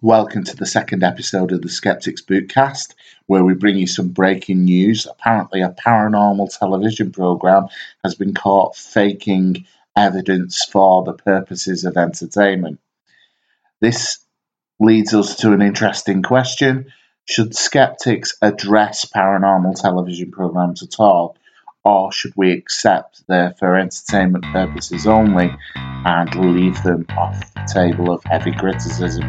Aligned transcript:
Welcome 0.00 0.44
to 0.44 0.54
the 0.54 0.64
second 0.64 1.02
episode 1.02 1.50
of 1.50 1.62
the 1.62 1.68
Skeptics 1.68 2.22
Bootcast, 2.22 2.94
where 3.26 3.42
we 3.42 3.54
bring 3.54 3.76
you 3.76 3.88
some 3.88 4.10
breaking 4.10 4.64
news. 4.64 5.08
Apparently, 5.10 5.60
a 5.60 5.70
paranormal 5.70 6.56
television 6.56 7.10
program 7.10 7.66
has 8.04 8.14
been 8.14 8.32
caught 8.32 8.76
faking 8.76 9.66
evidence 9.96 10.64
for 10.64 11.02
the 11.02 11.14
purposes 11.14 11.84
of 11.84 11.96
entertainment. 11.96 12.78
This 13.80 14.20
leads 14.78 15.14
us 15.14 15.34
to 15.38 15.52
an 15.52 15.62
interesting 15.62 16.22
question 16.22 16.92
Should 17.24 17.56
skeptics 17.56 18.36
address 18.40 19.04
paranormal 19.04 19.80
television 19.80 20.30
programs 20.30 20.80
at 20.84 21.00
all? 21.00 21.36
or 21.84 22.12
should 22.12 22.32
we 22.36 22.52
accept 22.52 23.26
them 23.28 23.54
for 23.58 23.74
entertainment 23.74 24.44
purposes 24.52 25.06
only 25.06 25.50
and 25.74 26.34
leave 26.34 26.82
them 26.82 27.06
off 27.16 27.40
the 27.54 27.72
table 27.72 28.12
of 28.12 28.22
heavy 28.24 28.52
criticism? 28.52 29.24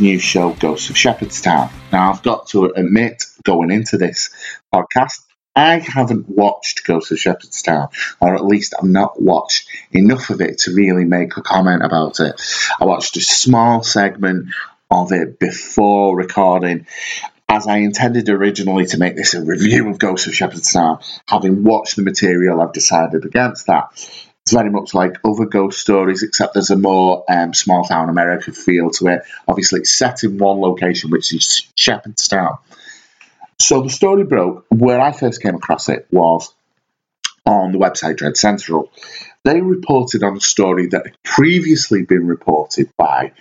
New 0.00 0.18
show, 0.18 0.50
Ghosts 0.52 0.90
of 0.90 0.96
Shepherdstown. 0.96 1.70
Now, 1.92 2.12
I've 2.12 2.22
got 2.22 2.48
to 2.48 2.66
admit, 2.66 3.24
going 3.44 3.70
into 3.70 3.96
this 3.96 4.30
podcast, 4.72 5.20
I 5.56 5.78
haven't 5.78 6.28
watched 6.28 6.84
Ghosts 6.84 7.12
of 7.12 7.18
Shepherdstown, 7.18 7.88
or 8.20 8.34
at 8.34 8.44
least 8.44 8.74
I've 8.76 8.88
not 8.88 9.20
watched 9.22 9.68
enough 9.92 10.30
of 10.30 10.40
it 10.40 10.58
to 10.60 10.74
really 10.74 11.04
make 11.04 11.36
a 11.36 11.42
comment 11.42 11.84
about 11.84 12.20
it. 12.20 12.40
I 12.80 12.84
watched 12.84 13.16
a 13.16 13.20
small 13.20 13.82
segment 13.82 14.48
of 14.90 15.12
it 15.12 15.38
before 15.38 16.16
recording, 16.16 16.86
as 17.48 17.66
I 17.66 17.78
intended 17.78 18.28
originally 18.28 18.86
to 18.86 18.98
make 18.98 19.16
this 19.16 19.34
a 19.34 19.44
review 19.44 19.88
of 19.88 19.98
Ghosts 19.98 20.26
of 20.26 20.34
Shepherdstown. 20.34 20.98
Having 21.28 21.62
watched 21.62 21.96
the 21.96 22.02
material, 22.02 22.60
I've 22.60 22.72
decided 22.72 23.24
against 23.24 23.68
that. 23.68 23.86
It's 24.44 24.52
very 24.52 24.68
much 24.68 24.92
like 24.92 25.16
other 25.24 25.46
ghost 25.46 25.80
stories, 25.80 26.22
except 26.22 26.52
there's 26.52 26.68
a 26.68 26.76
more 26.76 27.24
um, 27.30 27.54
small 27.54 27.84
town 27.84 28.10
America 28.10 28.52
feel 28.52 28.90
to 28.90 29.06
it. 29.06 29.22
Obviously, 29.48 29.80
it's 29.80 29.96
set 29.96 30.22
in 30.22 30.36
one 30.36 30.60
location, 30.60 31.10
which 31.10 31.32
is 31.32 31.66
Shepherdstown. 31.76 32.58
So 33.58 33.80
the 33.80 33.88
story 33.88 34.24
broke. 34.24 34.66
Where 34.68 35.00
I 35.00 35.12
first 35.12 35.40
came 35.40 35.54
across 35.54 35.88
it 35.88 36.06
was 36.10 36.52
on 37.46 37.72
the 37.72 37.78
website 37.78 38.18
Dread 38.18 38.36
Central. 38.36 38.92
They 39.44 39.62
reported 39.62 40.22
on 40.22 40.36
a 40.36 40.40
story 40.40 40.88
that 40.88 41.06
had 41.06 41.22
previously 41.22 42.02
been 42.02 42.26
reported 42.26 42.90
by 42.98 43.32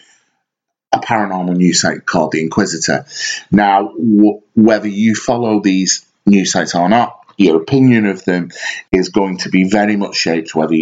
a 0.93 0.99
paranormal 0.99 1.57
news 1.57 1.81
site 1.81 2.05
called 2.05 2.31
The 2.31 2.47
Inquisitr. 2.47 3.05
Now, 3.51 3.89
w- 3.89 4.41
whether 4.55 4.87
you 4.87 5.15
follow 5.15 5.59
these 5.59 6.05
news 6.25 6.53
sites 6.53 6.75
or 6.75 6.87
not, 6.87 7.22
your 7.37 7.61
opinion 7.61 8.05
of 8.05 8.23
them 8.25 8.51
is 8.91 9.09
going 9.09 9.37
to 9.39 9.49
be 9.49 9.69
very 9.69 9.95
much 9.95 10.15
shaped 10.15 10.55
whether 10.55 10.75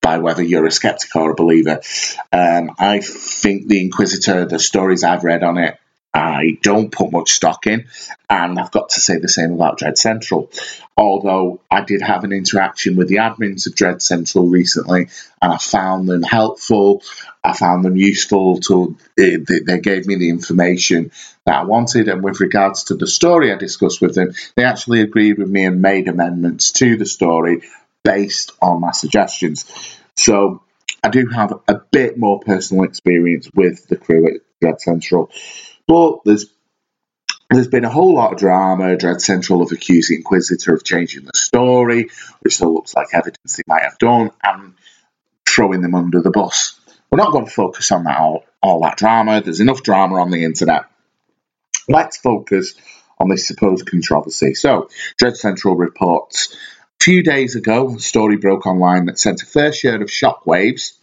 by 0.00 0.18
whether 0.18 0.42
you're 0.42 0.66
a 0.66 0.70
skeptic 0.70 1.14
or 1.16 1.32
a 1.32 1.34
believer. 1.34 1.80
Um, 2.32 2.70
I 2.78 3.00
think 3.00 3.66
the 3.66 3.88
Inquisitr, 3.88 4.48
the 4.48 4.58
stories 4.58 5.02
I've 5.02 5.24
read 5.24 5.42
on 5.42 5.58
it, 5.58 5.78
I 6.16 6.56
don't 6.62 6.90
put 6.90 7.12
much 7.12 7.32
stock 7.32 7.66
in, 7.66 7.88
and 8.30 8.58
I've 8.58 8.70
got 8.70 8.88
to 8.90 9.00
say 9.00 9.18
the 9.18 9.28
same 9.28 9.52
about 9.52 9.76
Dread 9.76 9.98
Central. 9.98 10.50
Although 10.96 11.60
I 11.70 11.82
did 11.82 12.00
have 12.00 12.24
an 12.24 12.32
interaction 12.32 12.96
with 12.96 13.08
the 13.08 13.16
admins 13.16 13.66
of 13.66 13.74
Dread 13.74 14.00
Central 14.00 14.48
recently, 14.48 15.08
and 15.42 15.52
I 15.52 15.58
found 15.58 16.08
them 16.08 16.22
helpful. 16.22 17.02
I 17.44 17.52
found 17.52 17.84
them 17.84 17.98
useful. 17.98 18.60
To 18.60 18.96
they 19.16 19.78
gave 19.80 20.06
me 20.06 20.14
the 20.16 20.30
information 20.30 21.12
that 21.44 21.54
I 21.54 21.64
wanted, 21.64 22.08
and 22.08 22.24
with 22.24 22.40
regards 22.40 22.84
to 22.84 22.94
the 22.94 23.06
story 23.06 23.52
I 23.52 23.56
discussed 23.56 24.00
with 24.00 24.14
them, 24.14 24.32
they 24.54 24.64
actually 24.64 25.02
agreed 25.02 25.36
with 25.36 25.50
me 25.50 25.66
and 25.66 25.82
made 25.82 26.08
amendments 26.08 26.72
to 26.72 26.96
the 26.96 27.04
story 27.04 27.60
based 28.04 28.52
on 28.62 28.80
my 28.80 28.92
suggestions. 28.92 29.66
So 30.14 30.62
I 31.04 31.10
do 31.10 31.26
have 31.26 31.52
a 31.68 31.74
bit 31.74 32.16
more 32.16 32.40
personal 32.40 32.84
experience 32.84 33.50
with 33.54 33.86
the 33.86 33.96
crew 33.96 34.28
at 34.28 34.40
Dread 34.62 34.80
Central. 34.80 35.30
But 35.86 36.20
there's 36.24 36.46
there's 37.50 37.68
been 37.68 37.84
a 37.84 37.90
whole 37.90 38.14
lot 38.14 38.32
of 38.32 38.38
drama. 38.38 38.96
Dread 38.96 39.20
Central 39.20 39.60
have 39.60 39.72
accused 39.72 40.10
the 40.10 40.20
Inquisitr 40.22 40.74
of 40.74 40.84
changing 40.84 41.24
the 41.24 41.36
story, 41.36 42.08
which 42.40 42.56
still 42.56 42.74
looks 42.74 42.94
like 42.94 43.08
evidence 43.12 43.56
they 43.56 43.62
might 43.68 43.82
have 43.82 43.98
done, 43.98 44.30
and 44.42 44.74
throwing 45.48 45.80
them 45.80 45.94
under 45.94 46.20
the 46.20 46.30
bus. 46.30 46.78
We're 47.10 47.18
not 47.18 47.32
going 47.32 47.44
to 47.44 47.50
focus 47.50 47.92
on 47.92 48.04
that 48.04 48.18
all, 48.18 48.44
all 48.60 48.82
that 48.82 48.96
drama. 48.96 49.40
There's 49.40 49.60
enough 49.60 49.82
drama 49.82 50.16
on 50.16 50.30
the 50.30 50.44
internet. 50.44 50.86
Let's 51.88 52.16
focus 52.16 52.74
on 53.18 53.28
this 53.28 53.46
supposed 53.46 53.88
controversy. 53.88 54.54
So, 54.54 54.88
Dread 55.16 55.36
Central 55.36 55.76
reports 55.76 56.54
a 57.00 57.04
few 57.04 57.22
days 57.22 57.54
ago, 57.54 57.94
a 57.94 58.00
story 58.00 58.36
broke 58.36 58.66
online 58.66 59.06
that 59.06 59.20
sent 59.20 59.42
a 59.42 59.46
fair 59.46 59.72
share 59.72 60.02
of 60.02 60.08
shockwaves 60.08 60.94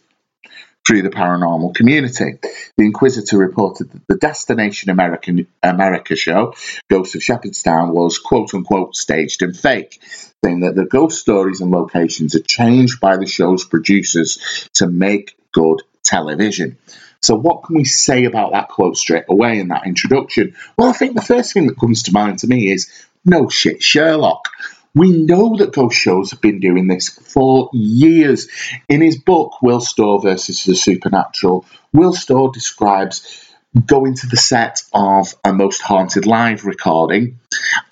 through 0.86 1.02
the 1.02 1.10
paranormal 1.10 1.76
community. 1.76 2.38
The 2.78 2.92
Inquisitr 2.92 3.38
reported 3.38 3.92
that 3.92 4.08
the 4.08 4.18
Destination 4.18 4.90
American 4.90 5.48
America 5.62 6.16
show, 6.16 6.54
Ghosts 6.90 7.16
of 7.16 7.24
Shepherdstown, 7.24 7.92
was 7.92 8.20
quote 8.20 8.54
unquote 8.54 8.96
staged 8.96 9.42
and 9.42 9.58
fake, 9.58 10.00
saying 10.44 10.62
that 10.62 10.76
the 10.76 10.86
ghost 10.86 11.20
stories 11.20 11.62
and 11.62 11.72
locations 11.72 12.36
are 12.36 12.42
changed 12.42 13.00
by 13.00 13.18
the 13.18 13.28
show's 13.28 13.66
producers 13.66 14.70
to 14.76 14.88
make 14.88 15.38
good 15.52 15.82
television. 16.04 16.78
So, 17.22 17.36
what 17.36 17.64
can 17.64 17.78
we 17.78 17.86
say 17.86 18.26
about 18.26 18.52
that 18.52 18.68
quote 18.68 18.98
straight 18.98 19.26
away 19.30 19.60
in 19.60 19.70
that 19.70 19.88
introduction? 19.88 20.56
Well, 20.78 20.90
I 20.90 20.94
think 20.94 21.16
the 21.16 21.22
first 21.22 21.54
thing 21.54 21.68
that 21.68 21.80
comes 21.80 22.04
to 22.04 22.12
mind 22.12 22.40
to 22.40 22.48
me 22.48 22.70
is 22.70 22.92
no 23.24 23.48
shit, 23.48 23.82
Sherlock. 23.82 24.50
We 24.96 25.12
know 25.12 25.58
that 25.58 25.74
ghost 25.74 25.98
shows 25.98 26.32
have 26.32 26.42
been 26.42 26.60
doing 26.60 26.88
this 26.88 27.10
for 27.10 27.70
years. 27.74 28.48
In 28.88 29.02
his 29.02 29.18
book, 29.18 29.62
Will 29.62 29.82
Storr 29.82 30.22
versus 30.22 30.64
the 30.64 30.76
Supernatural, 30.76 31.66
Will 31.92 32.14
Storr 32.14 32.52
describes 32.52 33.50
going 33.88 34.14
to 34.14 34.28
the 34.28 34.38
set 34.38 34.84
of 34.94 35.34
a 35.44 35.52
most 35.52 35.82
haunted 35.82 36.28
live 36.28 36.64
recording 36.64 37.40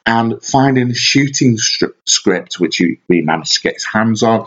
and 0.05 0.43
finding 0.43 0.91
a 0.91 0.95
shooting 0.95 1.57
script 1.57 2.59
which 2.59 2.77
he, 2.77 2.99
he 3.07 3.21
managed 3.21 3.55
to 3.55 3.61
get 3.61 3.73
his 3.73 3.85
hands 3.85 4.21
on, 4.21 4.45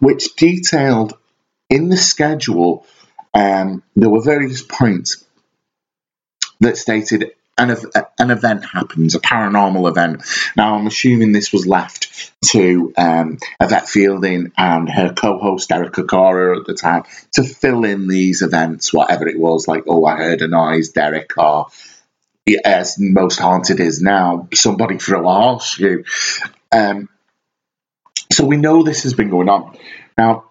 which 0.00 0.34
detailed 0.34 1.16
in 1.70 1.88
the 1.88 1.96
schedule. 1.96 2.84
Um, 3.32 3.82
there 3.94 4.10
were 4.10 4.22
various 4.22 4.62
points 4.62 5.24
that 6.60 6.76
stated 6.76 7.32
an, 7.70 7.76
an 8.18 8.30
event 8.30 8.64
happens, 8.64 9.14
a 9.14 9.20
paranormal 9.20 9.88
event. 9.88 10.22
Now, 10.56 10.74
I'm 10.74 10.86
assuming 10.86 11.32
this 11.32 11.52
was 11.52 11.66
left 11.66 12.32
to 12.46 12.92
um, 12.96 13.38
Yvette 13.60 13.88
Fielding 13.88 14.52
and 14.56 14.88
her 14.88 15.12
co-host 15.12 15.68
Derek 15.68 15.92
Acorah 15.92 16.60
at 16.60 16.66
the 16.66 16.74
time 16.74 17.04
to 17.32 17.44
fill 17.44 17.84
in 17.84 18.08
these 18.08 18.42
events, 18.42 18.92
whatever 18.92 19.28
it 19.28 19.38
was, 19.38 19.68
like, 19.68 19.84
oh, 19.86 20.04
I 20.04 20.16
heard 20.16 20.42
a 20.42 20.48
noise, 20.48 20.90
Derek, 20.90 21.36
or 21.38 21.68
as 22.64 22.98
most 22.98 23.38
haunted 23.38 23.80
is 23.80 24.02
now, 24.02 24.48
somebody 24.52 24.98
threw 24.98 25.28
a 25.28 25.32
horseshoe. 25.32 26.02
Um, 26.72 27.08
so 28.32 28.44
we 28.44 28.56
know 28.56 28.82
this 28.82 29.04
has 29.04 29.14
been 29.14 29.30
going 29.30 29.48
on. 29.48 29.76
Now, 30.18 30.50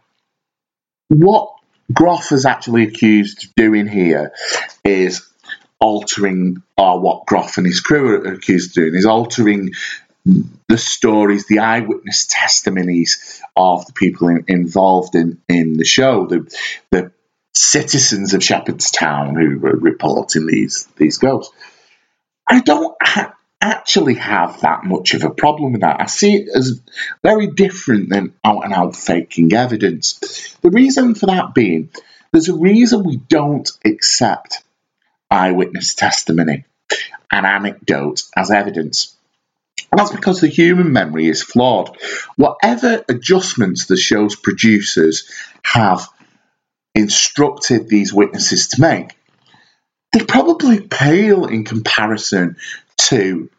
what 1.10 1.54
Groff 1.92 2.32
is 2.32 2.46
actually 2.46 2.84
accused 2.84 3.46
of 3.46 3.56
doing 3.56 3.88
here 3.88 4.32
is 4.84 5.28
altering 5.82 6.62
or 6.78 7.00
what 7.00 7.26
Groff 7.26 7.58
and 7.58 7.66
his 7.66 7.82
crew 7.82 8.16
are 8.16 8.34
accused 8.34 8.70
of 8.72 8.84
doing 8.84 8.96
is 8.96 9.06
altering 9.06 9.72
the 10.70 10.78
stories, 10.78 11.48
the 11.48 11.60
eyewitness 11.60 12.28
testimonies 12.30 13.42
of 13.56 13.86
the 13.88 13.94
people 13.94 14.30
in, 14.30 14.46
involved 14.48 15.16
in, 15.16 15.42
in 15.50 15.74
the 15.74 15.84
show, 15.84 16.28
the, 16.28 16.56
the 16.92 17.12
citizens 17.56 18.34
of 18.34 18.44
Shepherdstown 18.44 19.36
who 19.36 19.60
were 19.60 19.76
reporting 19.76 20.46
these 20.46 20.86
these 20.98 21.18
ghosts. 21.18 21.54
I 22.48 22.60
don't 22.60 22.96
ha- 23.02 23.36
actually 23.60 24.16
have 24.16 24.62
that 24.62 24.84
much 24.84 25.14
of 25.16 25.24
a 25.24 25.30
problem 25.30 25.74
with 25.74 25.82
that. 25.82 26.00
I 26.00 26.06
see 26.06 26.36
it 26.36 26.50
as 26.54 26.80
very 27.24 27.48
different 27.48 28.10
than 28.10 28.34
out 28.44 28.64
and 28.64 28.74
out 28.74 28.96
faking 28.96 29.54
evidence. 29.54 30.56
The 30.62 30.70
reason 30.70 31.16
for 31.16 31.28
that 31.28 31.54
being, 31.54 31.90
there's 32.32 32.50
a 32.50 32.56
reason 32.56 33.04
we 33.04 33.18
don't 33.18 33.70
accept 33.84 34.64
eyewitness 35.32 35.96
testimony 35.96 36.66
and 37.32 37.46
anecdote 37.46 38.24
as 38.36 38.52
evidence. 38.52 39.16
And 39.92 40.00
that's 40.00 40.12
because 40.12 40.42
the 40.42 40.48
human 40.48 40.94
memory 40.94 41.28
is 41.28 41.42
flawed. 41.42 41.98
Whatever 42.36 43.04
adjustments 43.10 43.86
the 43.86 43.98
show's 43.98 44.36
producers 44.36 45.30
have 45.64 46.08
instructed 46.94 47.88
these 47.88 48.14
witnesses 48.14 48.68
to 48.70 48.82
make, 48.82 49.12
they 50.14 50.24
probably 50.24 50.82
pale 50.82 51.46
in 51.46 51.64
comparison 51.64 52.58
to 52.98 53.50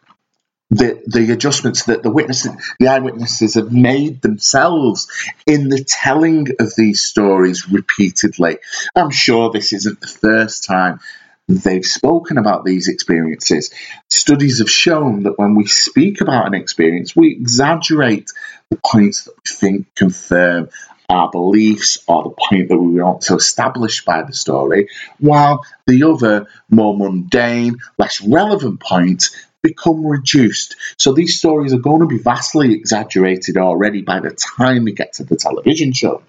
the, 0.69 1.03
the 1.05 1.31
adjustments 1.31 1.85
that 1.85 2.01
the 2.01 2.11
witnesses, 2.11 2.51
the 2.79 2.87
eyewitnesses 2.87 3.55
have 3.55 3.71
made 3.71 4.21
themselves 4.21 5.07
in 5.45 5.69
the 5.69 5.83
telling 5.83 6.47
of 6.59 6.73
these 6.75 7.03
stories 7.03 7.69
repeatedly. 7.69 8.57
I'm 8.95 9.11
sure 9.11 9.51
this 9.51 9.73
isn't 9.73 10.01
the 10.01 10.07
first 10.07 10.63
time 10.63 10.99
they've 11.47 11.85
spoken 11.85 12.37
about 12.37 12.65
these 12.65 12.87
experiences. 12.87 13.73
Studies 14.09 14.59
have 14.59 14.69
shown 14.69 15.23
that 15.23 15.37
when 15.37 15.55
we 15.55 15.67
speak 15.67 16.21
about 16.21 16.47
an 16.47 16.53
experience, 16.53 17.15
we 17.15 17.31
exaggerate 17.31 18.29
the 18.69 18.79
points 18.85 19.25
that 19.25 19.33
we 19.35 19.51
think 19.51 19.95
confirm 19.95 20.69
our 21.09 21.29
beliefs 21.29 21.99
or 22.07 22.23
the 22.23 22.29
point 22.29 22.69
that 22.69 22.77
we 22.77 23.01
want 23.01 23.21
to 23.23 23.35
establish 23.35 24.05
by 24.05 24.23
the 24.23 24.33
story, 24.33 24.87
while 25.19 25.65
the 25.85 26.03
other, 26.03 26.47
more 26.69 26.97
mundane, 26.97 27.77
less 27.97 28.21
relevant 28.21 28.79
points 28.79 29.35
become 29.61 30.05
reduced. 30.05 30.75
So 30.97 31.13
these 31.13 31.37
stories 31.37 31.73
are 31.73 31.79
going 31.79 32.01
to 32.01 32.07
be 32.07 32.17
vastly 32.17 32.73
exaggerated 32.73 33.57
already 33.57 34.01
by 34.01 34.19
the 34.19 34.31
time 34.31 34.85
we 34.85 34.93
get 34.93 35.13
to 35.13 35.23
the 35.23 35.35
television 35.35 35.93
show. 35.93 36.23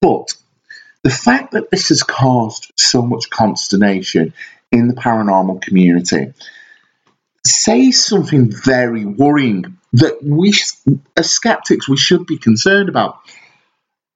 But 0.00 0.34
the 1.04 1.10
fact 1.10 1.52
that 1.52 1.70
this 1.70 1.90
has 1.90 2.02
caused 2.02 2.72
so 2.76 3.02
much 3.02 3.30
consternation 3.30 4.32
in 4.72 4.88
the 4.88 4.94
paranormal 4.94 5.62
community 5.62 6.32
says 7.46 8.02
something 8.02 8.50
very 8.50 9.04
worrying 9.04 9.78
that 9.92 10.24
we, 10.24 10.54
as 11.16 11.30
skeptics, 11.30 11.88
we 11.88 11.98
should 11.98 12.26
be 12.26 12.38
concerned 12.38 12.88
about. 12.88 13.18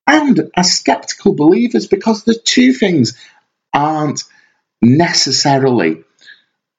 And 0.07 0.51
as 0.57 0.73
skeptical 0.73 1.35
believers, 1.35 1.87
because 1.87 2.25
the 2.25 2.35
two 2.35 2.73
things 2.73 3.23
aren't 3.75 4.25
necessarily 4.81 6.05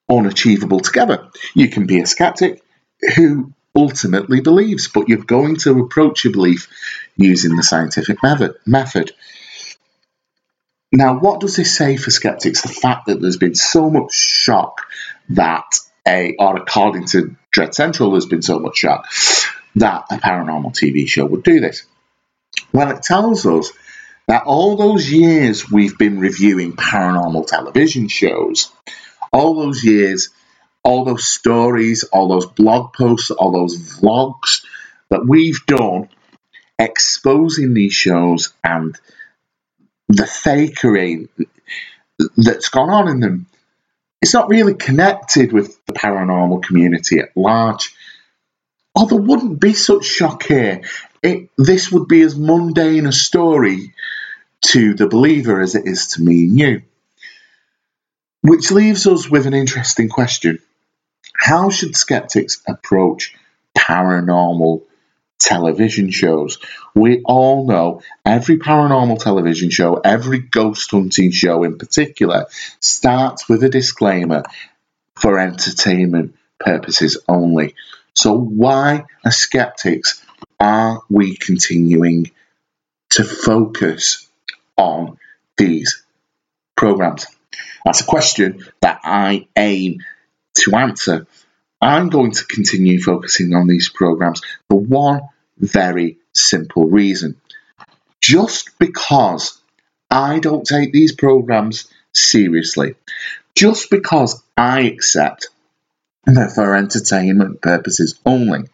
unachievable 0.09 0.79
together. 0.79 1.29
You 1.53 1.69
can 1.69 1.85
be 1.85 1.99
a 1.99 2.07
skeptic 2.07 2.63
who 3.15 3.53
ultimately 3.75 4.41
believes, 4.41 4.87
but 4.87 5.07
you're 5.07 5.19
going 5.19 5.57
to 5.57 5.79
approach 5.81 6.23
your 6.23 6.33
belief 6.33 6.67
using 7.15 7.55
the 7.55 7.63
scientific 7.63 8.17
method. 8.65 9.13
Now, 10.91 11.19
what 11.19 11.39
does 11.39 11.55
this 11.55 11.75
say 11.75 11.97
for 11.97 12.09
skeptics? 12.09 12.61
The 12.61 12.69
fact 12.69 13.07
that 13.07 13.21
there's 13.21 13.37
been 13.37 13.55
so 13.55 13.89
much 13.89 14.13
shock 14.13 14.81
that 15.29 15.65
a, 16.07 16.35
or 16.39 16.57
according 16.57 17.05
to 17.07 17.35
Dread 17.51 17.75
Central, 17.75 18.11
there's 18.11 18.25
been 18.25 18.41
so 18.41 18.59
much 18.59 18.77
shock 18.77 19.07
that 19.75 20.05
a 20.09 20.15
paranormal 20.15 20.73
TV 20.73 21.07
show 21.07 21.25
would 21.25 21.43
do 21.43 21.59
this. 21.59 21.83
Well, 22.73 22.89
it 22.89 23.03
tells 23.03 23.45
us 23.45 23.71
that 24.27 24.43
all 24.43 24.75
those 24.75 25.11
years 25.11 25.69
we've 25.71 25.97
been 25.97 26.19
reviewing 26.19 26.73
paranormal 26.73 27.45
television 27.45 28.07
shows, 28.07 28.71
all 29.31 29.55
those 29.55 29.83
years, 29.83 30.29
all 30.83 31.05
those 31.05 31.25
stories, 31.25 32.03
all 32.03 32.29
those 32.29 32.47
blog 32.47 32.93
posts, 32.93 33.31
all 33.31 33.51
those 33.51 33.77
vlogs 33.77 34.63
that 35.09 35.25
we've 35.25 35.65
done 35.67 36.09
exposing 36.79 37.73
these 37.73 37.93
shows 37.93 38.53
and 38.63 38.99
the 40.09 40.23
fakery 40.23 41.29
that's 42.35 42.69
gone 42.69 42.89
on 42.89 43.07
in 43.07 43.19
them, 43.19 43.45
it's 44.21 44.33
not 44.33 44.49
really 44.49 44.73
connected 44.73 45.53
with 45.53 45.83
the 45.85 45.93
paranormal 45.93 46.63
community 46.63 47.19
at 47.19 47.37
large. 47.37 47.95
Or 48.95 49.07
there 49.07 49.21
wouldn't 49.21 49.61
be 49.61 49.73
such 49.73 50.03
shock 50.03 50.43
here. 50.43 50.81
It, 51.21 51.49
this 51.57 51.91
would 51.91 52.07
be 52.07 52.21
as 52.21 52.37
mundane 52.37 53.05
a 53.05 53.11
story 53.11 53.93
to 54.61 54.93
the 54.93 55.07
believer 55.07 55.61
as 55.61 55.75
it 55.75 55.85
is 55.85 56.07
to 56.07 56.21
me 56.21 56.45
and 56.45 56.59
you. 56.59 56.81
Which 58.41 58.71
leaves 58.71 59.05
us 59.05 59.29
with 59.29 59.45
an 59.45 59.53
interesting 59.53 60.09
question. 60.09 60.59
How 61.37 61.69
should 61.69 61.95
skeptics 61.95 62.61
approach 62.67 63.35
paranormal 63.77 64.83
television 65.39 66.11
shows? 66.11 66.59
We 66.93 67.21
all 67.23 67.65
know 67.67 68.01
every 68.25 68.57
paranormal 68.57 69.19
television 69.23 69.69
show, 69.69 69.95
every 69.95 70.39
ghost 70.39 70.91
hunting 70.91 71.31
show 71.31 71.63
in 71.63 71.77
particular, 71.77 72.45
starts 72.79 73.49
with 73.49 73.63
a 73.63 73.69
disclaimer 73.69 74.43
for 75.15 75.39
entertainment 75.39 76.35
purposes 76.59 77.17
only. 77.27 77.75
So, 78.13 78.37
why, 78.37 79.05
as 79.25 79.37
skeptics, 79.37 80.23
are 80.59 81.01
we 81.09 81.35
continuing 81.35 82.31
to 83.11 83.23
focus 83.23 84.27
on 84.77 85.17
these 85.57 86.03
programs? 86.75 87.27
That's 87.85 88.01
a 88.01 88.05
question 88.05 88.65
that 88.81 88.99
I 89.03 89.47
aim 89.55 89.99
to 90.55 90.75
answer. 90.75 91.27
I'm 91.81 92.09
going 92.09 92.31
to 92.31 92.45
continue 92.45 93.01
focusing 93.01 93.53
on 93.53 93.67
these 93.67 93.89
programs 93.89 94.41
for 94.69 94.79
one 94.79 95.21
very 95.57 96.17
simple 96.33 96.89
reason. 96.89 97.39
Just 98.21 98.77
because 98.79 99.59
I 100.09 100.39
don't 100.39 100.65
take 100.65 100.91
these 100.91 101.13
programs 101.13 101.87
seriously, 102.13 102.95
just 103.55 103.89
because 103.89 104.41
I 104.57 104.81
accept 104.81 105.49
that 106.25 106.51
for 106.53 106.75
entertainment 106.75 107.61
purposes 107.61 108.19
only, 108.25 108.65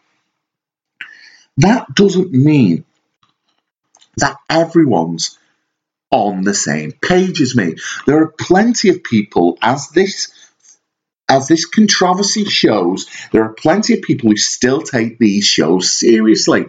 that 1.58 1.94
doesn't 1.94 2.32
mean 2.32 2.84
that 4.16 4.36
everyone's 4.48 5.38
on 6.10 6.42
the 6.42 6.54
same 6.54 6.92
page 6.92 7.40
as 7.40 7.56
me. 7.56 7.74
There 8.06 8.22
are 8.22 8.28
plenty 8.28 8.90
of 8.90 9.02
people, 9.02 9.58
as 9.60 9.90
this 9.90 10.32
as 11.28 11.48
this 11.48 11.64
controversy 11.66 12.44
shows, 12.44 13.06
there 13.32 13.42
are 13.44 13.52
plenty 13.52 13.94
of 13.94 14.02
people 14.02 14.30
who 14.30 14.36
still 14.36 14.82
take 14.82 15.18
these 15.18 15.44
shows 15.44 15.90
seriously. 15.90 16.66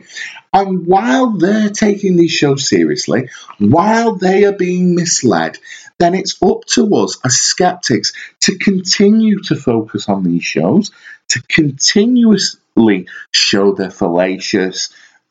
And 0.51 0.87
while 0.87 1.37
they're 1.37 1.69
taking 1.69 2.15
these 2.15 2.31
shows 2.31 2.67
seriously, 2.67 3.29
while 3.59 4.15
they 4.15 4.45
are 4.45 4.53
being 4.53 4.95
misled, 4.95 5.57
then 5.99 6.15
it's 6.15 6.41
up 6.41 6.65
to 6.65 6.95
us 6.95 7.17
as 7.23 7.37
skeptics 7.37 8.13
to 8.41 8.57
continue 8.57 9.41
to 9.43 9.55
focus 9.55 10.09
on 10.09 10.23
these 10.23 10.43
shows, 10.43 10.91
to 11.29 11.41
continuously 11.43 13.07
show 13.31 13.73
they're 13.73 13.91
fallacious, 13.91 14.89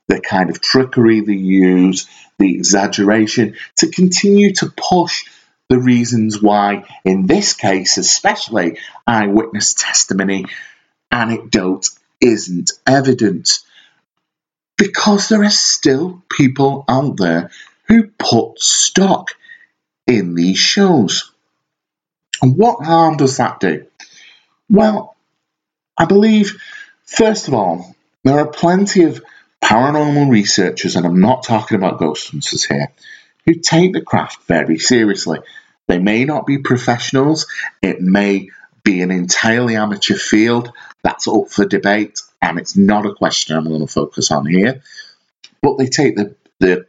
the 0.09 0.21
kind 0.21 0.51
of 0.51 0.61
trickery 0.61 1.21
they 1.21 1.33
use, 1.33 2.07
the 2.39 2.55
exaggeration, 2.55 3.57
to 3.77 3.89
continue 3.89 4.53
to 4.55 4.73
push 4.77 5.25
the 5.69 5.79
reasons 5.79 6.41
why, 6.41 6.85
in 7.05 7.27
this 7.27 7.53
case 7.53 7.99
especially, 7.99 8.79
eyewitness 9.07 9.75
testimony, 9.75 10.47
anecdote 11.11 11.89
isn't 12.21 12.73
evidence. 12.87 13.65
Because 14.79 15.29
there 15.29 15.43
are 15.43 15.51
still 15.51 16.23
people 16.31 16.85
out 16.89 17.17
there 17.17 17.51
who 17.89 18.09
put 18.19 18.61
stock 18.61 19.31
in 20.07 20.35
these 20.35 20.59
shows. 20.59 21.33
And 22.43 22.57
what 22.57 22.85
harm 22.85 23.17
does 23.17 23.39
that 23.39 23.61
do? 23.61 23.87
Well, 24.69 25.17
I 25.97 26.05
believe, 26.05 26.61
first 27.05 27.49
of 27.49 27.55
all, 27.55 27.97
there 28.25 28.39
are 28.39 28.49
plenty 28.49 29.05
of 29.05 29.23
paranormal 29.63 30.31
researchers, 30.31 30.97
and 30.97 31.07
I'm 31.07 31.21
not 31.21 31.45
talking 31.45 31.77
about 31.77 31.99
ghost 31.99 32.31
hunters 32.31 32.65
here, 32.65 32.93
who 33.47 33.55
take 33.55 33.93
the 33.93 34.01
craft 34.03 34.43
very 34.47 34.79
seriously. 34.79 35.39
They 35.89 35.99
may 35.99 36.25
not 36.25 36.47
be 36.47 36.59
professionals, 36.59 37.47
it 37.83 38.01
may 38.01 38.51
be 38.85 39.03
an 39.03 39.11
entirely 39.11 39.77
amateur 39.77 40.17
field. 40.17 40.73
That's 41.03 41.29
up 41.29 41.49
for 41.49 41.65
debate, 41.65 42.21
and 42.41 42.59
it's 42.59 42.77
not 42.77 43.07
a 43.07 43.15
question 43.15 43.57
I'm 43.57 43.65
going 43.69 43.81
to 43.81 43.87
focus 43.87 44.31
on 44.31 44.47
here. 44.47 44.83
But 45.63 45.79
they 45.79 45.87
take 45.87 46.17
the, 46.17 46.37
the 46.61 46.87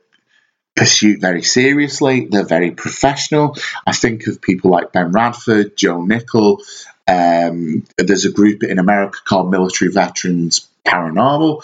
pursuit 0.75 1.19
very 1.19 1.43
seriously, 1.43 2.27
they're 2.29 2.43
very 2.43 2.71
professional. 2.71 3.55
I 3.85 3.93
think 3.93 4.27
of 4.27 4.41
people 4.41 4.71
like 4.71 4.91
Ben 4.91 5.11
Radford, 5.11 5.75
Joe 5.75 6.03
Nickell. 6.03 6.61
Um, 7.07 7.85
there's 7.97 8.25
a 8.25 8.31
group 8.31 8.63
in 8.63 8.79
America 8.79 9.19
called 9.23 9.49
Military 9.49 9.91
Veterans 9.91 10.67
Paranormal 10.85 11.63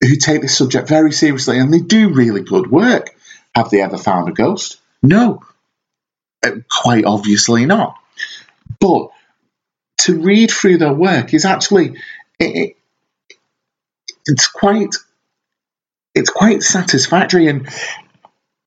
who 0.00 0.16
take 0.16 0.40
this 0.42 0.56
subject 0.56 0.88
very 0.88 1.12
seriously 1.12 1.58
and 1.58 1.72
they 1.72 1.80
do 1.80 2.12
really 2.12 2.42
good 2.42 2.70
work. 2.70 3.10
Have 3.54 3.70
they 3.70 3.82
ever 3.82 3.98
found 3.98 4.28
a 4.28 4.32
ghost? 4.32 4.78
No, 5.02 5.42
Uh, 6.42 6.52
quite 6.70 7.04
obviously 7.04 7.66
not. 7.66 7.96
But 8.78 9.10
to 10.02 10.20
read 10.20 10.50
through 10.50 10.78
their 10.78 10.92
work 10.92 11.34
is 11.34 11.44
actually 11.44 11.96
it, 12.38 12.76
it's 14.26 14.48
quite 14.48 14.94
it's 16.14 16.30
quite 16.30 16.62
satisfactory 16.62 17.48
and 17.48 17.68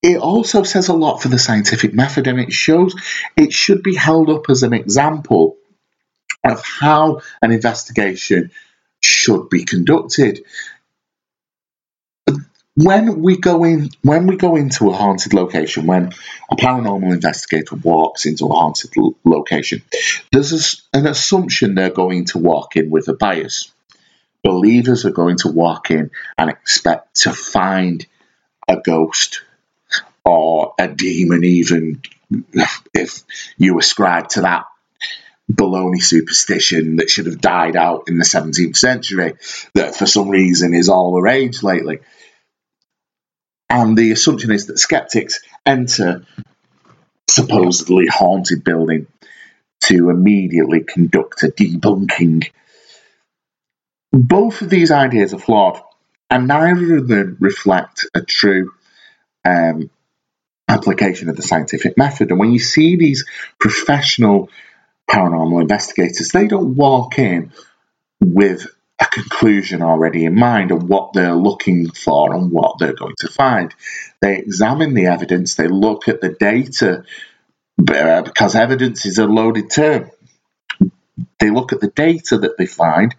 it 0.02 0.18
also 0.18 0.62
says 0.62 0.88
a 0.88 0.92
lot 0.92 1.22
for 1.22 1.28
the 1.28 1.38
scientific 1.38 1.94
method 1.94 2.26
and 2.26 2.38
it 2.38 2.52
shows 2.52 2.94
it 3.36 3.52
should 3.52 3.82
be 3.82 3.94
held 3.94 4.30
up 4.30 4.48
as 4.50 4.62
an 4.62 4.72
example 4.72 5.56
of 6.44 6.62
how 6.64 7.22
an 7.42 7.52
investigation 7.52 8.50
should 9.02 9.48
be 9.48 9.64
conducted 9.64 10.44
when 12.76 13.22
we 13.22 13.36
go 13.36 13.64
in 13.64 13.90
when 14.02 14.26
we 14.26 14.36
go 14.36 14.56
into 14.56 14.90
a 14.90 14.92
haunted 14.92 15.32
location 15.32 15.86
when 15.86 16.12
a 16.50 16.56
paranormal 16.56 17.12
investigator 17.12 17.76
walks 17.76 18.26
into 18.26 18.46
a 18.46 18.54
haunted 18.54 18.90
l- 18.96 19.14
location 19.24 19.82
there's 20.32 20.52
a, 20.92 20.98
an 20.98 21.06
assumption 21.06 21.74
they're 21.74 21.90
going 21.90 22.24
to 22.24 22.38
walk 22.38 22.76
in 22.76 22.90
with 22.90 23.08
a 23.08 23.14
bias. 23.14 23.70
Believers 24.42 25.04
are 25.06 25.12
going 25.12 25.38
to 25.38 25.48
walk 25.48 25.90
in 25.90 26.10
and 26.36 26.50
expect 26.50 27.16
to 27.22 27.32
find 27.32 28.06
a 28.68 28.76
ghost 28.80 29.42
or 30.24 30.74
a 30.78 30.88
demon 30.88 31.44
even 31.44 32.02
if 32.92 33.22
you 33.56 33.78
ascribe 33.78 34.28
to 34.30 34.40
that 34.40 34.64
baloney 35.52 36.02
superstition 36.02 36.96
that 36.96 37.10
should 37.10 37.26
have 37.26 37.40
died 37.40 37.76
out 37.76 38.04
in 38.08 38.18
the 38.18 38.24
17th 38.24 38.76
century 38.76 39.34
that 39.74 39.94
for 39.94 40.06
some 40.06 40.28
reason 40.28 40.74
is 40.74 40.88
all 40.88 41.14
the 41.14 41.20
rage 41.20 41.62
lately 41.62 42.00
and 43.74 43.98
the 43.98 44.12
assumption 44.12 44.52
is 44.52 44.66
that 44.66 44.78
skeptics 44.78 45.40
enter 45.66 46.24
supposedly 47.28 48.06
haunted 48.06 48.62
building 48.62 49.08
to 49.82 50.10
immediately 50.10 50.84
conduct 50.84 51.42
a 51.42 51.48
debunking. 51.48 52.48
Both 54.12 54.62
of 54.62 54.70
these 54.70 54.92
ideas 54.92 55.34
are 55.34 55.40
flawed, 55.40 55.80
and 56.30 56.46
neither 56.46 56.98
of 56.98 57.08
them 57.08 57.36
reflect 57.40 58.06
a 58.14 58.20
true 58.20 58.72
um, 59.44 59.90
application 60.68 61.28
of 61.28 61.36
the 61.36 61.42
scientific 61.42 61.98
method. 61.98 62.30
And 62.30 62.38
when 62.38 62.52
you 62.52 62.60
see 62.60 62.94
these 62.94 63.24
professional 63.58 64.50
paranormal 65.10 65.60
investigators, 65.60 66.28
they 66.28 66.46
don't 66.46 66.76
walk 66.76 67.18
in 67.18 67.52
with 68.20 68.68
a 69.04 69.08
conclusion 69.08 69.82
already 69.82 70.24
in 70.24 70.34
mind 70.34 70.70
of 70.70 70.82
what 70.82 71.12
they're 71.12 71.34
looking 71.34 71.90
for 71.90 72.34
and 72.34 72.50
what 72.50 72.78
they're 72.78 72.94
going 72.94 73.14
to 73.18 73.28
find. 73.28 73.74
They 74.20 74.38
examine 74.38 74.94
the 74.94 75.06
evidence, 75.06 75.54
they 75.54 75.68
look 75.68 76.08
at 76.08 76.20
the 76.20 76.30
data, 76.30 77.04
uh, 77.88 78.22
because 78.22 78.54
evidence 78.54 79.06
is 79.06 79.18
a 79.18 79.26
loaded 79.26 79.70
term. 79.70 80.10
They 81.38 81.50
look 81.50 81.72
at 81.72 81.80
the 81.80 81.88
data 81.88 82.38
that 82.38 82.56
they 82.58 82.66
find 82.66 83.14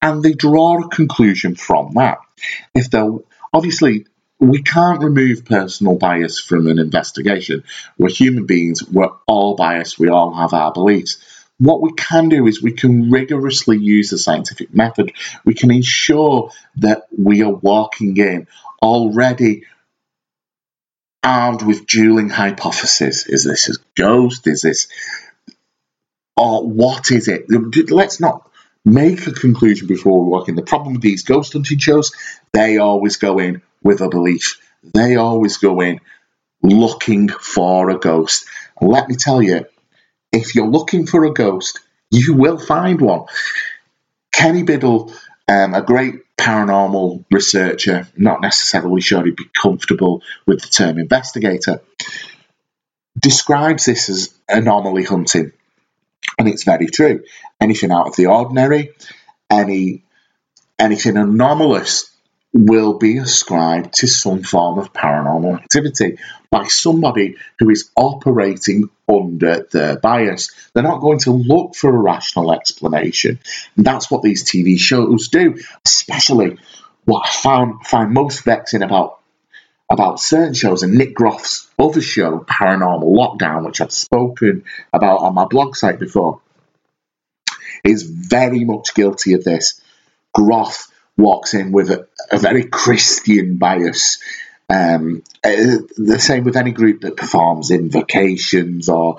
and 0.00 0.22
they 0.22 0.32
draw 0.32 0.84
a 0.84 0.88
conclusion 0.88 1.54
from 1.54 1.92
that. 1.94 2.18
If 2.74 2.90
they're 2.90 3.10
obviously, 3.52 4.06
we 4.38 4.62
can't 4.62 5.02
remove 5.02 5.44
personal 5.44 5.96
bias 5.96 6.38
from 6.38 6.68
an 6.68 6.78
investigation. 6.78 7.64
We're 7.98 8.10
human 8.10 8.46
beings, 8.46 8.84
we're 8.88 9.10
all 9.26 9.56
biased, 9.56 9.98
we 9.98 10.08
all 10.08 10.32
have 10.34 10.52
our 10.52 10.72
beliefs 10.72 11.18
what 11.58 11.82
we 11.82 11.92
can 11.92 12.28
do 12.28 12.46
is 12.46 12.62
we 12.62 12.72
can 12.72 13.10
rigorously 13.10 13.78
use 13.78 14.10
the 14.10 14.18
scientific 14.18 14.74
method. 14.74 15.12
We 15.44 15.54
can 15.54 15.70
ensure 15.70 16.50
that 16.76 17.08
we 17.16 17.42
are 17.42 17.52
walking 17.52 18.16
in 18.16 18.46
already 18.80 19.64
armed 21.22 21.62
with 21.62 21.86
dueling 21.86 22.28
hypotheses. 22.30 23.26
Is 23.26 23.44
this 23.44 23.68
a 23.68 23.74
ghost? 23.96 24.46
Is 24.46 24.62
this, 24.62 24.86
or 26.36 26.66
what 26.66 27.10
is 27.10 27.26
it? 27.26 27.46
Let's 27.90 28.20
not 28.20 28.48
make 28.84 29.26
a 29.26 29.32
conclusion 29.32 29.88
before 29.88 30.22
we 30.22 30.30
walk 30.30 30.48
in. 30.48 30.54
The 30.54 30.62
problem 30.62 30.94
with 30.94 31.02
these 31.02 31.24
ghost 31.24 31.52
hunting 31.52 31.78
shows, 31.78 32.12
they 32.52 32.78
always 32.78 33.16
go 33.16 33.40
in 33.40 33.62
with 33.82 34.00
a 34.00 34.08
belief. 34.08 34.60
They 34.94 35.16
always 35.16 35.56
go 35.56 35.80
in 35.80 36.00
looking 36.62 37.28
for 37.28 37.90
a 37.90 37.98
ghost. 37.98 38.46
And 38.80 38.88
let 38.90 39.08
me 39.08 39.16
tell 39.16 39.42
you, 39.42 39.66
if 40.32 40.54
you're 40.54 40.68
looking 40.68 41.06
for 41.06 41.24
a 41.24 41.32
ghost, 41.32 41.80
you 42.10 42.34
will 42.34 42.58
find 42.58 43.00
one. 43.00 43.26
Kenny 44.32 44.62
Biddle, 44.62 45.12
um, 45.48 45.74
a 45.74 45.82
great 45.82 46.36
paranormal 46.36 47.24
researcher, 47.30 48.08
not 48.16 48.40
necessarily 48.40 49.00
sure 49.00 49.24
he'd 49.24 49.36
be 49.36 49.50
comfortable 49.60 50.22
with 50.46 50.60
the 50.60 50.68
term 50.68 50.98
investigator, 50.98 51.80
describes 53.18 53.86
this 53.86 54.08
as 54.08 54.34
anomaly 54.48 55.04
hunting. 55.04 55.52
And 56.38 56.48
it's 56.48 56.64
very 56.64 56.86
true. 56.86 57.24
Anything 57.60 57.90
out 57.90 58.08
of 58.08 58.16
the 58.16 58.26
ordinary, 58.26 58.92
any 59.50 60.04
anything 60.78 61.16
anomalous 61.16 62.08
will 62.52 62.98
be 62.98 63.18
ascribed 63.18 63.92
to 63.94 64.06
some 64.06 64.42
form 64.42 64.78
of 64.78 64.92
paranormal 64.92 65.60
activity 65.60 66.18
by 66.50 66.66
somebody 66.66 67.36
who 67.58 67.68
is 67.68 67.90
operating 67.94 68.88
under 69.08 69.66
their 69.70 69.98
bias. 69.98 70.50
They're 70.72 70.82
not 70.82 71.00
going 71.00 71.18
to 71.20 71.32
look 71.32 71.74
for 71.74 71.90
a 71.90 71.98
rational 71.98 72.52
explanation. 72.52 73.38
And 73.76 73.84
that's 73.84 74.10
what 74.10 74.22
these 74.22 74.44
TV 74.44 74.78
shows 74.78 75.28
do, 75.28 75.58
especially 75.84 76.58
what 77.04 77.26
I 77.26 77.30
found 77.30 77.86
find 77.86 78.12
most 78.12 78.44
vexing 78.44 78.82
about 78.82 79.18
about 79.90 80.20
certain 80.20 80.52
shows 80.52 80.82
and 80.82 80.94
Nick 80.94 81.14
Groff's 81.14 81.66
other 81.78 82.02
show, 82.02 82.40
Paranormal 82.40 83.04
Lockdown, 83.04 83.64
which 83.64 83.80
I've 83.80 83.92
spoken 83.92 84.64
about 84.92 85.20
on 85.20 85.34
my 85.34 85.46
blog 85.46 85.76
site 85.76 85.98
before, 85.98 86.42
is 87.82 88.02
very 88.02 88.64
much 88.64 88.94
guilty 88.94 89.32
of 89.32 89.44
this. 89.44 89.80
Groff 90.34 90.88
walks 91.18 91.52
in 91.52 91.72
with 91.72 91.90
a, 91.90 92.06
a 92.30 92.38
very 92.38 92.64
Christian 92.64 93.56
bias. 93.56 94.22
Um, 94.70 95.22
uh, 95.44 95.78
the 95.96 96.18
same 96.18 96.44
with 96.44 96.56
any 96.56 96.72
group 96.72 97.02
that 97.02 97.16
performs 97.16 97.70
invocations 97.70 98.88
or 98.88 99.18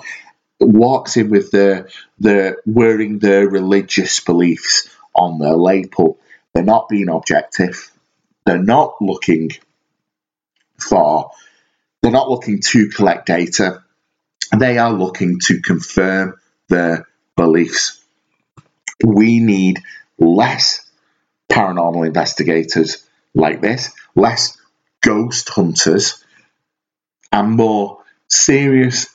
walks 0.60 1.18
in 1.18 1.29
with 1.29 1.51
the 1.51 1.91
the 2.20 2.58
wearing 2.65 3.20
their 3.20 3.48
religious 3.48 4.20
beliefs 4.22 4.89
on 5.13 5.39
their 5.39 5.56
label. 5.56 6.20
They're 6.53 6.63
not 6.63 6.89
being 6.89 7.10
objective. 7.10 7.91
They're 8.46 8.58
not 8.58 8.96
looking 9.01 9.51
for. 10.79 11.32
They're 12.01 12.12
not 12.12 12.29
looking 12.29 12.62
to 12.62 12.89
collect 12.89 13.25
data. 13.25 13.84
They 14.58 14.77
are 14.77 14.94
looking 14.94 15.39
to 15.46 15.62
confirm 15.62 16.39
their 16.70 17.08
beliefs. 17.36 18.01
We 19.03 19.39
need 19.39 19.79
less 20.18 20.88
paranormal 21.51 22.06
investigators 22.06 23.06
like 23.34 23.62
this, 23.62 23.91
less 24.15 24.58
ghost 25.01 25.50
hunters, 25.50 26.24
and 27.32 27.51
more 27.51 28.03
serious 28.27 29.08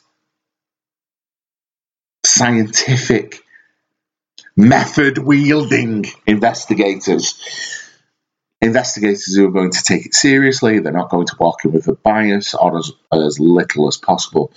scientific 2.25 3.43
method 4.57 5.19
wielding 5.19 6.07
investigators. 6.27 7.81
Investigators 8.61 9.35
who 9.35 9.47
are 9.47 9.53
going 9.53 9.73
to 9.73 9.83
take 9.83 10.07
it 10.07 10.15
seriously, 10.15 10.79
they're 10.79 10.93
not 10.93 11.11
going 11.11 11.27
to 11.27 11.37
walk 11.39 11.65
in 11.65 11.73
with 11.73 11.87
a 11.89 11.93
bias 11.93 12.55
or 12.55 12.79
as, 12.79 12.93
as 13.13 13.39
little 13.39 13.89
as 13.89 13.99
possible. 13.99 14.53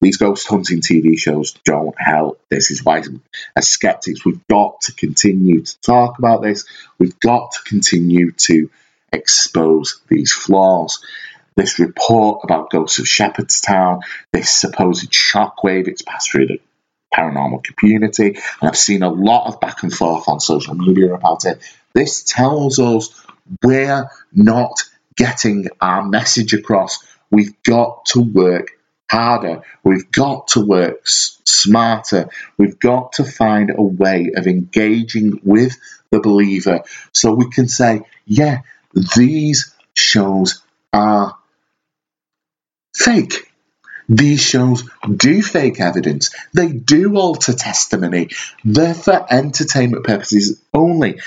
These 0.00 0.18
ghost 0.18 0.46
hunting 0.46 0.80
TV 0.80 1.18
shows 1.18 1.52
don't 1.64 1.98
help. 1.98 2.40
This 2.50 2.70
is 2.70 2.84
why, 2.84 3.02
as 3.56 3.68
skeptics, 3.68 4.24
we've 4.24 4.46
got 4.46 4.82
to 4.82 4.92
continue 4.92 5.62
to 5.62 5.80
talk 5.80 6.18
about 6.18 6.42
this. 6.42 6.66
We've 6.98 7.18
got 7.18 7.52
to 7.52 7.62
continue 7.64 8.32
to 8.32 8.70
expose 9.12 10.00
these 10.08 10.32
flaws. 10.32 11.02
This 11.56 11.78
report 11.78 12.40
about 12.44 12.70
ghosts 12.70 12.98
of 12.98 13.08
Shepherdstown, 13.08 14.00
this 14.32 14.50
supposed 14.50 15.10
shockwave 15.10 15.88
it's 15.88 16.02
passed 16.02 16.30
through 16.30 16.48
the 16.48 16.60
paranormal 17.14 17.64
community, 17.64 18.34
and 18.60 18.68
I've 18.68 18.76
seen 18.76 19.02
a 19.02 19.08
lot 19.08 19.46
of 19.46 19.60
back 19.60 19.82
and 19.82 19.92
forth 19.92 20.28
on 20.28 20.40
social 20.40 20.74
media 20.74 21.14
about 21.14 21.46
it. 21.46 21.60
This 21.94 22.22
tells 22.22 22.78
us 22.78 23.08
we're 23.62 24.10
not 24.34 24.82
getting 25.16 25.68
our 25.80 26.06
message 26.06 26.52
across. 26.52 27.02
We've 27.30 27.62
got 27.62 28.04
to 28.06 28.20
work 28.20 28.72
harder. 29.10 29.62
We've 29.84 30.10
got 30.10 30.48
to 30.48 30.60
work 30.64 31.00
s- 31.04 31.40
smarter. 31.44 32.28
We've 32.58 32.78
got 32.78 33.14
to 33.14 33.24
find 33.24 33.70
a 33.70 33.82
way 33.82 34.32
of 34.36 34.46
engaging 34.46 35.40
with 35.44 35.76
the 36.10 36.20
believer 36.20 36.82
so 37.12 37.34
we 37.34 37.50
can 37.50 37.68
say, 37.68 38.02
yeah, 38.26 38.60
these 39.16 39.74
shows 39.94 40.62
are 40.92 41.36
fake. 42.94 43.52
These 44.08 44.40
shows 44.40 44.84
do 45.16 45.42
fake 45.42 45.80
evidence. 45.80 46.30
They 46.54 46.68
do 46.68 47.16
alter 47.16 47.52
testimony. 47.52 48.28
They're 48.64 48.94
for 48.94 49.26
entertainment 49.32 50.04
purposes 50.04 50.60
only. 50.72 51.20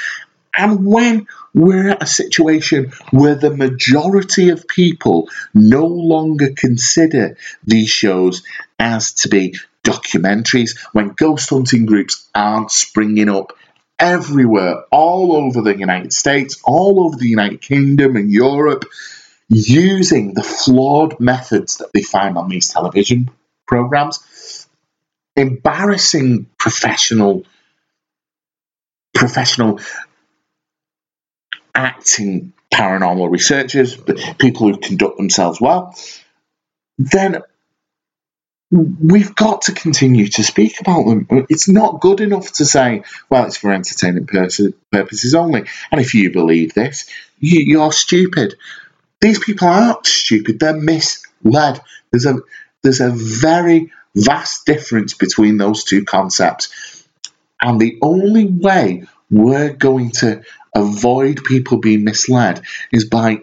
And 0.59 0.85
when 0.85 1.27
we're 1.53 1.91
at 1.91 2.03
a 2.03 2.05
situation 2.05 2.91
where 3.11 3.35
the 3.35 3.55
majority 3.55 4.49
of 4.49 4.67
people 4.67 5.29
no 5.53 5.85
longer 5.87 6.49
consider 6.53 7.37
these 7.63 7.89
shows 7.89 8.43
as 8.77 9.13
to 9.13 9.29
be 9.29 9.55
documentaries, 9.85 10.77
when 10.91 11.13
ghost 11.15 11.49
hunting 11.49 11.85
groups 11.85 12.27
aren't 12.35 12.71
springing 12.71 13.29
up 13.29 13.53
everywhere, 13.97 14.83
all 14.91 15.33
over 15.33 15.61
the 15.61 15.77
United 15.77 16.11
States, 16.11 16.59
all 16.65 17.05
over 17.05 17.15
the 17.15 17.29
United 17.29 17.61
Kingdom 17.61 18.17
and 18.17 18.29
Europe, 18.29 18.83
using 19.47 20.33
the 20.33 20.43
flawed 20.43 21.21
methods 21.21 21.77
that 21.77 21.93
they 21.93 22.01
find 22.01 22.37
on 22.37 22.49
these 22.49 22.67
television 22.67 23.31
programs, 23.65 24.67
embarrassing 25.37 26.47
professional 26.57 27.45
professional 29.13 29.79
acting 31.73 32.53
paranormal 32.73 33.31
researchers, 33.31 33.95
people 34.37 34.67
who 34.67 34.77
conduct 34.77 35.17
themselves 35.17 35.59
well, 35.59 35.95
then 36.97 37.41
we've 38.71 39.33
got 39.33 39.63
to 39.63 39.71
continue 39.71 40.27
to 40.27 40.43
speak 40.43 40.79
about 40.79 41.05
them. 41.05 41.27
It's 41.49 41.67
not 41.67 42.01
good 42.01 42.21
enough 42.21 42.51
to 42.53 42.65
say, 42.65 43.03
well, 43.29 43.45
it's 43.45 43.57
for 43.57 43.71
entertainment 43.71 44.27
purposes 44.27 45.35
only. 45.35 45.63
And 45.91 45.99
if 45.99 46.13
you 46.13 46.31
believe 46.31 46.73
this, 46.73 47.09
you, 47.39 47.81
are 47.81 47.91
stupid. 47.91 48.55
These 49.21 49.39
people 49.39 49.67
aren't 49.67 50.05
stupid, 50.05 50.59
they're 50.59 50.73
misled. 50.73 51.81
There's 52.11 52.25
a, 52.25 52.39
there's 52.83 53.01
a 53.01 53.09
very 53.11 53.91
vast 54.15 54.65
difference 54.65 55.13
between 55.13 55.57
those 55.57 55.83
two 55.83 56.05
concepts. 56.05 56.69
And 57.61 57.79
the 57.79 57.97
only 58.01 58.45
way 58.45 59.05
we're 59.29 59.73
going 59.73 60.11
to 60.11 60.43
avoid 60.75 61.43
people 61.43 61.77
being 61.77 62.03
misled 62.03 62.61
is 62.91 63.05
by 63.05 63.41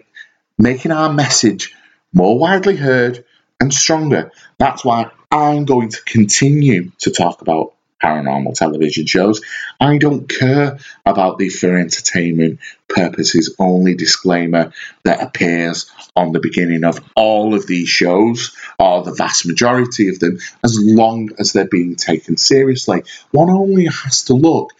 making 0.57 0.91
our 0.91 1.11
message 1.11 1.73
more 2.13 2.37
widely 2.37 2.75
heard 2.75 3.25
and 3.59 3.73
stronger. 3.73 4.31
That's 4.57 4.83
why 4.83 5.11
I'm 5.31 5.65
going 5.65 5.89
to 5.89 6.03
continue 6.03 6.91
to 6.99 7.11
talk 7.11 7.41
about 7.41 7.73
paranormal 8.01 8.53
television 8.53 9.07
shows. 9.07 9.41
I 9.79 9.97
don't 9.97 10.29
care 10.29 10.77
about 11.05 11.37
the 11.37 11.49
for 11.49 11.75
entertainment 11.75 12.59
purposes 12.87 13.55
only 13.57 13.95
disclaimer 13.95 14.71
that 15.03 15.21
appears 15.21 15.91
on 16.15 16.31
the 16.31 16.39
beginning 16.39 16.83
of 16.83 16.99
all 17.15 17.55
of 17.55 17.65
these 17.65 17.89
shows, 17.89 18.55
or 18.77 19.03
the 19.03 19.13
vast 19.13 19.47
majority 19.47 20.09
of 20.09 20.19
them, 20.19 20.37
as 20.63 20.77
long 20.79 21.31
as 21.39 21.53
they're 21.53 21.65
being 21.65 21.95
taken 21.95 22.37
seriously. 22.37 23.03
One 23.31 23.49
only 23.49 23.85
has 23.85 24.25
to 24.25 24.33
look 24.33 24.73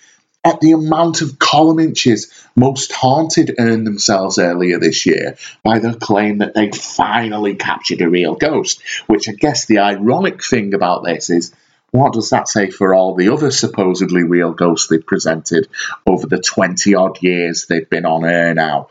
at 0.48 0.62
the 0.62 0.72
amount 0.72 1.22
of 1.22 1.38
column 1.38 1.80
inches 1.80 2.32
Most 2.56 2.94
Haunted 2.94 3.56
earned 3.60 3.86
themselves 3.86 4.40
earlier 4.40 4.80
this 4.80 5.06
year 5.06 5.36
by 5.62 5.80
the 5.80 5.94
claim 5.94 6.38
that 6.38 6.54
they'd 6.54 6.76
finally 6.76 7.56
captured 7.56 8.02
a 8.02 8.10
real 8.10 8.36
ghost. 8.36 8.82
Which 9.08 9.28
I 9.28 9.34
guess 9.34 9.66
the 9.66 9.80
ironic 9.80 10.44
thing 10.44 10.74
about 10.74 11.04
this 11.04 11.30
is 11.30 11.54
what 11.92 12.14
does 12.14 12.30
that 12.30 12.48
say 12.48 12.70
for 12.70 12.96
all 12.96 13.16
the 13.16 13.30
other 13.30 13.52
supposedly 13.52 14.24
real 14.24 14.54
ghosts 14.54 14.88
they've 14.88 15.06
presented 15.06 15.68
over 16.06 16.28
the 16.28 16.40
20 16.40 16.96
odd 16.96 17.22
years 17.22 17.66
they've 17.66 17.90
been 17.90 18.06
on 18.06 18.24
air 18.24 18.54
now? 18.54 18.88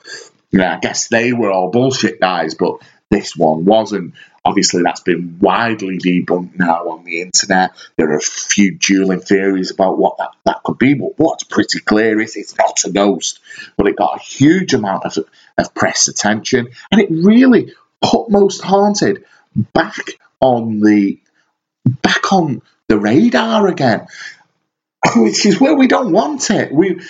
Yeah, 0.51 0.77
I 0.77 0.79
guess 0.79 1.09
they 1.09 1.33
were 1.33 1.51
all 1.51 1.71
bullshit 1.71 2.21
guys, 2.21 2.55
but 2.55 2.83
this 3.11 3.35
one 3.37 3.65
wasn't. 3.65 4.15
Obviously, 4.47 4.83
that's 4.85 5.01
been 5.01 5.39
widely 5.41 5.99
debunked 5.99 6.57
now 6.57 6.91
on 6.91 7.05
the 7.05 7.21
internet. 7.21 7.73
There 7.97 8.13
are 8.13 8.17
a 8.17 8.21
few 8.21 8.79
dueling 8.79 9.21
theories 9.21 9.73
about 9.73 9.99
what 9.99 10.19
that, 10.19 10.31
that 10.45 10.63
could 10.63 10.79
be, 10.79 10.95
but 10.95 11.19
what's 11.19 11.43
pretty 11.43 11.81
clear 11.81 12.21
is 12.21 12.37
it's 12.37 12.57
not 12.57 12.85
a 12.85 12.93
ghost. 12.93 13.41
But 13.77 13.89
it 13.89 13.97
got 13.97 14.21
a 14.21 14.23
huge 14.23 14.73
amount 14.73 15.05
of, 15.05 15.19
of 15.59 15.75
press 15.75 16.07
attention, 16.07 16.69
and 16.93 17.01
it 17.01 17.09
really 17.11 17.75
put 18.01 18.31
Most 18.31 18.63
Haunted 18.63 19.25
back 19.73 20.13
on 20.39 20.79
the 20.79 21.21
back 22.03 22.33
on 22.33 22.63
the 22.89 22.99
radar 22.99 23.67
again 23.67 24.07
which 25.17 25.47
is 25.47 25.61
where 25.61 25.75
we 25.75 25.87
don't 25.87 26.13
want 26.13 26.51
it. 26.51 26.73
We 26.73 27.01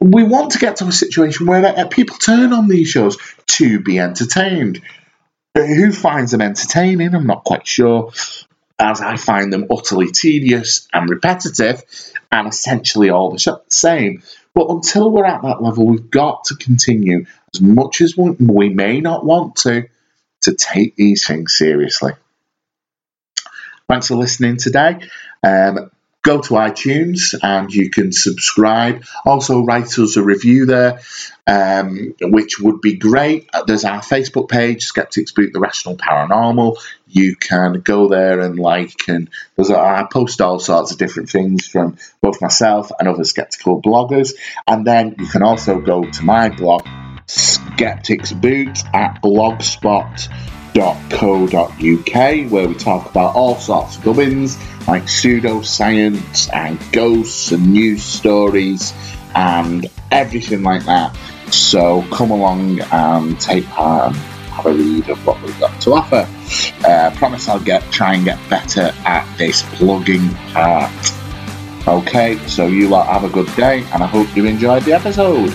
we 0.00 0.24
want 0.24 0.52
to 0.52 0.58
get 0.58 0.76
to 0.76 0.86
a 0.86 0.92
situation 0.92 1.46
where 1.46 1.64
uh, 1.64 1.86
people 1.86 2.16
turn 2.16 2.52
on 2.52 2.68
these 2.68 2.88
shows 2.88 3.16
to 3.46 3.80
be 3.80 3.98
entertained. 3.98 4.82
Who 5.54 5.92
finds 5.92 6.32
them 6.32 6.40
entertaining? 6.40 7.14
I'm 7.14 7.26
not 7.26 7.44
quite 7.44 7.66
sure, 7.66 8.12
as 8.78 9.00
I 9.00 9.16
find 9.16 9.52
them 9.52 9.66
utterly 9.70 10.10
tedious 10.10 10.88
and 10.92 11.08
repetitive, 11.10 11.82
and 12.30 12.48
essentially 12.48 13.10
all 13.10 13.30
the 13.30 13.60
same. 13.68 14.22
But 14.54 14.70
until 14.70 15.10
we're 15.10 15.26
at 15.26 15.42
that 15.42 15.62
level, 15.62 15.86
we've 15.86 16.10
got 16.10 16.44
to 16.44 16.56
continue, 16.56 17.26
as 17.54 17.60
much 17.60 18.00
as 18.00 18.16
we, 18.16 18.68
may 18.70 19.00
not 19.00 19.24
want 19.24 19.56
to, 19.56 19.88
to 20.42 20.54
take 20.54 20.96
these 20.96 21.26
things 21.26 21.56
seriously. 21.56 22.12
Thanks 23.88 24.08
for 24.08 24.16
listening 24.16 24.56
today. 24.56 25.00
Um, 25.42 25.90
go 26.22 26.40
to 26.40 26.54
iTunes 26.54 27.34
and 27.42 27.72
you 27.72 27.90
can 27.90 28.12
subscribe. 28.12 29.04
Also, 29.26 29.64
write 29.64 29.98
us 29.98 30.16
a 30.16 30.22
review 30.22 30.66
there, 30.66 31.00
um, 31.46 32.14
which 32.20 32.60
would 32.60 32.80
be 32.80 32.94
great. 32.96 33.50
There's 33.66 33.84
our 33.84 34.00
Facebook 34.00 34.48
page, 34.48 34.84
Skeptics 34.84 35.32
Boot 35.32 35.52
the 35.52 35.60
Rational 35.60 35.96
Paranormal. 35.96 36.76
You 37.08 37.36
can 37.36 37.80
go 37.80 38.08
there 38.08 38.40
and 38.40 38.58
like, 38.58 39.08
and 39.08 39.28
there's 39.56 39.70
I 39.70 40.06
post 40.10 40.40
all 40.40 40.60
sorts 40.60 40.92
of 40.92 40.98
different 40.98 41.28
things 41.28 41.66
from 41.66 41.98
both 42.20 42.40
myself 42.40 42.90
and 42.98 43.08
other 43.08 43.24
skeptical 43.24 43.82
bloggers. 43.82 44.34
And 44.66 44.86
then 44.86 45.16
you 45.18 45.26
can 45.26 45.42
also 45.42 45.80
go 45.80 46.04
to 46.04 46.24
my 46.24 46.48
blog, 46.48 46.86
Skeptics 47.26 48.32
Boot 48.32 48.78
at 48.94 49.22
Blogspot 49.22 50.28
www.co.uk 50.74 52.50
where 52.50 52.68
we 52.68 52.74
talk 52.74 53.10
about 53.10 53.34
all 53.34 53.56
sorts 53.56 53.96
of 53.96 54.04
gubbins 54.04 54.56
like 54.88 55.04
pseudoscience 55.04 56.52
and 56.52 56.78
ghosts 56.92 57.52
and 57.52 57.72
news 57.72 58.02
stories 58.02 58.92
and 59.34 59.86
everything 60.10 60.62
like 60.62 60.84
that. 60.84 61.16
So 61.52 62.02
come 62.10 62.30
along 62.30 62.80
and 62.80 63.38
take 63.40 63.66
part 63.66 64.08
and 64.08 64.16
have 64.16 64.66
a 64.66 64.72
read 64.72 65.08
of 65.08 65.26
what 65.26 65.40
we've 65.42 65.58
got 65.60 65.80
to 65.82 65.92
offer. 65.92 66.28
Uh, 66.86 67.10
promise 67.16 67.48
I'll 67.48 67.60
get 67.60 67.82
try 67.92 68.14
and 68.14 68.24
get 68.24 68.38
better 68.48 68.92
at 69.04 69.26
this 69.38 69.62
plugging 69.74 70.30
part. 70.52 70.92
Okay, 71.86 72.38
so 72.46 72.66
you 72.66 72.88
lot 72.88 73.06
have 73.06 73.24
a 73.24 73.28
good 73.32 73.54
day 73.56 73.84
and 73.92 74.02
I 74.02 74.06
hope 74.06 74.34
you 74.36 74.46
enjoyed 74.46 74.82
the 74.84 74.92
episode. 74.92 75.52